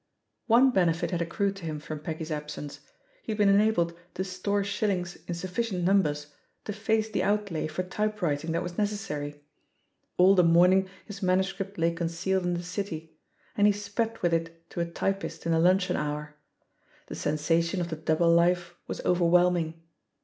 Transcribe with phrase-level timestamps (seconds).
[0.47, 2.79] One benefit had accrued to him from Peggy's absence—
[3.27, 6.33] ^he had been enabled to store shillings in sufficient numbers
[6.65, 9.43] to face the outlay for type writing that was necessary;
[10.17, 13.15] all the morning his manuscript lay concealed in the City,
[13.55, 16.35] and he sped with it to a typist in the luncheon hour.
[17.05, 19.83] The sensation of the "double life*' was over whelming.